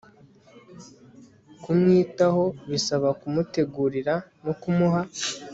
Kumwitaho 1.63 2.43
bisaba 2.71 3.09
kumutegurira 3.19 4.13
no 4.43 4.53
kumuha 4.61 5.01